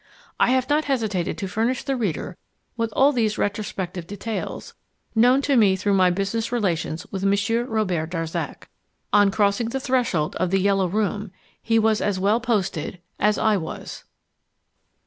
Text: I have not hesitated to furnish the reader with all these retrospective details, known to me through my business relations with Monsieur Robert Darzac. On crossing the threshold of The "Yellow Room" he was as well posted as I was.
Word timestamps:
I 0.39 0.49
have 0.49 0.67
not 0.67 0.85
hesitated 0.85 1.37
to 1.37 1.47
furnish 1.47 1.83
the 1.83 1.95
reader 1.95 2.35
with 2.75 2.91
all 2.95 3.11
these 3.11 3.37
retrospective 3.37 4.07
details, 4.07 4.73
known 5.13 5.43
to 5.43 5.55
me 5.55 5.75
through 5.75 5.93
my 5.93 6.09
business 6.09 6.51
relations 6.51 7.05
with 7.11 7.23
Monsieur 7.23 7.65
Robert 7.65 8.09
Darzac. 8.09 8.67
On 9.13 9.29
crossing 9.29 9.69
the 9.69 9.79
threshold 9.79 10.35
of 10.37 10.49
The 10.49 10.59
"Yellow 10.59 10.87
Room" 10.87 11.31
he 11.61 11.77
was 11.77 12.01
as 12.01 12.19
well 12.19 12.39
posted 12.39 12.99
as 13.19 13.37
I 13.37 13.57
was. 13.57 14.03